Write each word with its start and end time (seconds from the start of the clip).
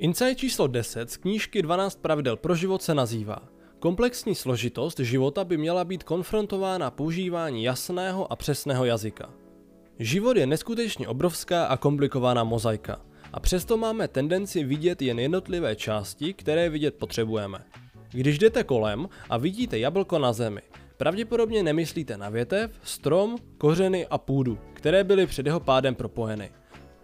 Insight 0.00 0.38
číslo 0.38 0.66
10 0.66 1.10
z 1.10 1.16
knížky 1.16 1.62
12 1.62 1.98
pravidel 2.02 2.36
pro 2.36 2.54
život 2.54 2.82
se 2.82 2.94
nazývá 2.94 3.38
Komplexní 3.78 4.34
složitost 4.34 5.00
života 5.00 5.44
by 5.44 5.56
měla 5.56 5.84
být 5.84 6.02
konfrontována 6.02 6.90
používání 6.90 7.64
jasného 7.64 8.32
a 8.32 8.36
přesného 8.36 8.84
jazyka. 8.84 9.30
Život 9.98 10.36
je 10.36 10.46
neskutečně 10.46 11.08
obrovská 11.08 11.64
a 11.64 11.76
komplikovaná 11.76 12.44
mozaika 12.44 13.00
a 13.32 13.40
přesto 13.40 13.76
máme 13.76 14.08
tendenci 14.08 14.64
vidět 14.64 15.02
jen 15.02 15.18
jednotlivé 15.18 15.76
části, 15.76 16.34
které 16.34 16.70
vidět 16.70 16.94
potřebujeme. 16.94 17.58
Když 18.10 18.38
jdete 18.38 18.64
kolem 18.64 19.08
a 19.30 19.36
vidíte 19.36 19.78
jablko 19.78 20.18
na 20.18 20.32
zemi, 20.32 20.60
pravděpodobně 20.96 21.62
nemyslíte 21.62 22.16
na 22.16 22.28
větev, 22.28 22.70
strom, 22.82 23.36
kořeny 23.58 24.06
a 24.06 24.18
půdu, 24.18 24.58
které 24.72 25.04
byly 25.04 25.26
před 25.26 25.46
jeho 25.46 25.60
pádem 25.60 25.94
propojeny. 25.94 26.50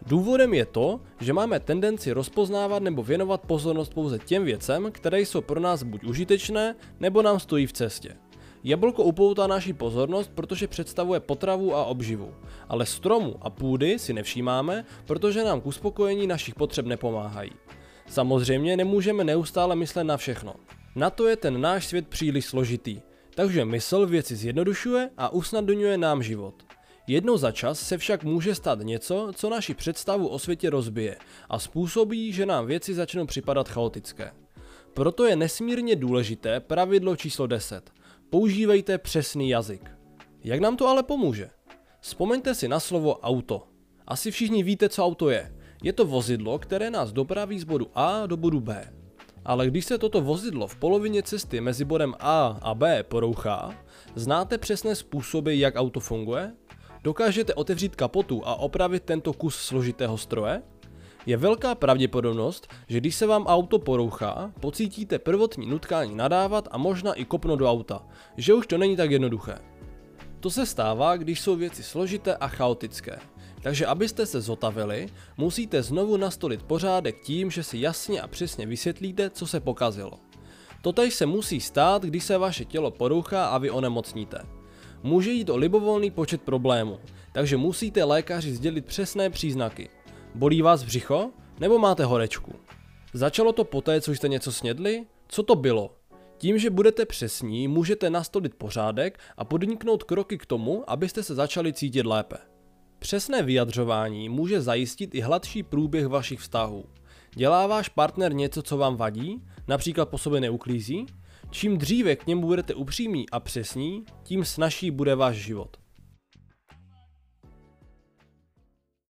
Důvodem 0.06 0.54
je 0.54 0.66
to, 0.66 1.00
že 1.20 1.32
máme 1.32 1.60
tendenci 1.60 2.12
rozpoznávat 2.12 2.82
nebo 2.82 3.02
věnovat 3.02 3.40
pozornost 3.40 3.94
pouze 3.94 4.18
těm 4.18 4.44
věcem, 4.44 4.92
které 4.92 5.20
jsou 5.20 5.40
pro 5.40 5.60
nás 5.60 5.82
buď 5.82 6.04
užitečné, 6.04 6.74
nebo 7.00 7.22
nám 7.22 7.40
stojí 7.40 7.66
v 7.66 7.72
cestě. 7.72 8.16
Jablko 8.64 9.04
upoutá 9.04 9.46
naši 9.46 9.72
pozornost, 9.72 10.30
protože 10.34 10.68
představuje 10.68 11.20
potravu 11.20 11.74
a 11.74 11.84
obživu, 11.84 12.34
ale 12.68 12.86
stromu 12.86 13.36
a 13.40 13.50
půdy 13.50 13.98
si 13.98 14.12
nevšímáme, 14.12 14.84
protože 15.06 15.44
nám 15.44 15.60
k 15.60 15.66
uspokojení 15.66 16.26
našich 16.26 16.54
potřeb 16.54 16.86
nepomáhají. 16.86 17.50
Samozřejmě 18.06 18.76
nemůžeme 18.76 19.24
neustále 19.24 19.76
myslet 19.76 20.04
na 20.04 20.16
všechno. 20.16 20.54
Na 20.96 21.10
to 21.10 21.26
je 21.28 21.36
ten 21.36 21.60
náš 21.60 21.86
svět 21.86 22.08
příliš 22.08 22.44
složitý, 22.44 23.00
takže 23.34 23.64
mysl 23.64 24.06
věci 24.06 24.36
zjednodušuje 24.36 25.10
a 25.16 25.28
usnadňuje 25.28 25.98
nám 25.98 26.22
život. 26.22 26.54
Jednou 27.06 27.36
za 27.36 27.52
čas 27.52 27.80
se 27.80 27.98
však 27.98 28.24
může 28.24 28.54
stát 28.54 28.78
něco, 28.78 29.32
co 29.34 29.50
naši 29.50 29.74
představu 29.74 30.28
o 30.28 30.38
světě 30.38 30.70
rozbije 30.70 31.16
a 31.48 31.58
způsobí, 31.58 32.32
že 32.32 32.46
nám 32.46 32.66
věci 32.66 32.94
začnou 32.94 33.26
připadat 33.26 33.68
chaotické. 33.68 34.32
Proto 34.94 35.24
je 35.24 35.36
nesmírně 35.36 35.96
důležité 35.96 36.60
pravidlo 36.60 37.16
číslo 37.16 37.46
10. 37.46 37.90
Používejte 38.30 38.98
přesný 38.98 39.48
jazyk. 39.48 39.90
Jak 40.44 40.60
nám 40.60 40.76
to 40.76 40.88
ale 40.88 41.02
pomůže? 41.02 41.50
Vzpomeňte 42.00 42.54
si 42.54 42.68
na 42.68 42.80
slovo 42.80 43.18
auto. 43.20 43.62
Asi 44.06 44.30
všichni 44.30 44.62
víte, 44.62 44.88
co 44.88 45.04
auto 45.04 45.30
je. 45.30 45.56
Je 45.82 45.92
to 45.92 46.04
vozidlo, 46.04 46.58
které 46.58 46.90
nás 46.90 47.12
dopraví 47.12 47.58
z 47.58 47.64
bodu 47.64 47.86
A 47.94 48.26
do 48.26 48.36
bodu 48.36 48.60
B. 48.60 48.92
Ale 49.44 49.66
když 49.66 49.84
se 49.84 49.98
toto 49.98 50.20
vozidlo 50.20 50.66
v 50.66 50.76
polovině 50.76 51.22
cesty 51.22 51.60
mezi 51.60 51.84
bodem 51.84 52.14
A 52.20 52.58
a 52.62 52.74
B 52.74 53.02
porouchá, 53.02 53.84
znáte 54.14 54.58
přesné 54.58 54.96
způsoby, 54.96 55.58
jak 55.58 55.76
auto 55.76 56.00
funguje? 56.00 56.52
Dokážete 57.04 57.54
otevřít 57.54 57.96
kapotu 57.96 58.42
a 58.44 58.54
opravit 58.54 59.02
tento 59.02 59.32
kus 59.32 59.56
složitého 59.56 60.18
stroje? 60.18 60.62
Je 61.26 61.36
velká 61.36 61.74
pravděpodobnost, 61.74 62.68
že 62.88 63.00
když 63.00 63.14
se 63.14 63.26
vám 63.26 63.46
auto 63.46 63.78
porouchá, 63.78 64.52
pocítíte 64.60 65.18
prvotní 65.18 65.66
nutkání 65.66 66.14
nadávat 66.14 66.68
a 66.70 66.78
možná 66.78 67.14
i 67.14 67.24
kopnout 67.24 67.58
do 67.58 67.70
auta, 67.70 68.06
že 68.36 68.54
už 68.54 68.66
to 68.66 68.78
není 68.78 68.96
tak 68.96 69.10
jednoduché. 69.10 69.58
To 70.40 70.50
se 70.50 70.66
stává, 70.66 71.16
když 71.16 71.40
jsou 71.40 71.56
věci 71.56 71.82
složité 71.82 72.36
a 72.36 72.48
chaotické. 72.48 73.18
Takže 73.62 73.86
abyste 73.86 74.26
se 74.26 74.40
zotavili, 74.40 75.08
musíte 75.36 75.82
znovu 75.82 76.16
nastolit 76.16 76.62
pořádek 76.62 77.20
tím, 77.20 77.50
že 77.50 77.62
si 77.62 77.78
jasně 77.78 78.20
a 78.20 78.28
přesně 78.28 78.66
vysvětlíte, 78.66 79.30
co 79.30 79.46
se 79.46 79.60
pokazilo. 79.60 80.12
Totež 80.82 81.14
se 81.14 81.26
musí 81.26 81.60
stát, 81.60 82.02
když 82.02 82.24
se 82.24 82.38
vaše 82.38 82.64
tělo 82.64 82.90
porouchá 82.90 83.46
a 83.46 83.58
vy 83.58 83.70
onemocníte. 83.70 84.63
Může 85.06 85.30
jít 85.30 85.50
o 85.50 85.56
libovolný 85.56 86.10
počet 86.10 86.42
problémů, 86.42 86.98
takže 87.32 87.56
musíte 87.56 88.04
lékaři 88.04 88.54
sdělit 88.54 88.86
přesné 88.86 89.30
příznaky. 89.30 89.88
Bolí 90.34 90.62
vás 90.62 90.82
břicho? 90.82 91.30
Nebo 91.60 91.78
máte 91.78 92.04
horečku? 92.04 92.52
Začalo 93.12 93.52
to 93.52 93.64
poté, 93.64 94.00
co 94.00 94.12
jste 94.12 94.28
něco 94.28 94.52
snědli? 94.52 95.04
Co 95.28 95.42
to 95.42 95.54
bylo? 95.54 95.96
Tím, 96.38 96.58
že 96.58 96.70
budete 96.70 97.06
přesní, 97.06 97.68
můžete 97.68 98.10
nastolit 98.10 98.54
pořádek 98.54 99.18
a 99.36 99.44
podniknout 99.44 100.02
kroky 100.02 100.38
k 100.38 100.46
tomu, 100.46 100.90
abyste 100.90 101.22
se 101.22 101.34
začali 101.34 101.72
cítit 101.72 102.06
lépe. 102.06 102.36
Přesné 102.98 103.42
vyjadřování 103.42 104.28
může 104.28 104.60
zajistit 104.60 105.14
i 105.14 105.20
hladší 105.20 105.62
průběh 105.62 106.06
vašich 106.06 106.40
vztahů. 106.40 106.84
Dělá 107.36 107.66
váš 107.66 107.88
partner 107.88 108.34
něco, 108.34 108.62
co 108.62 108.76
vám 108.76 108.96
vadí, 108.96 109.42
například 109.68 110.08
po 110.08 110.18
sobě 110.18 110.40
neuklízí? 110.40 111.06
Čím 111.50 111.78
dříve 111.78 112.16
k 112.16 112.26
němu 112.26 112.46
budete 112.46 112.74
upřímní 112.74 113.30
a 113.30 113.40
přesní, 113.40 114.04
tím 114.22 114.44
snažší 114.44 114.90
bude 114.90 115.14
váš 115.14 115.36
život. 115.36 115.76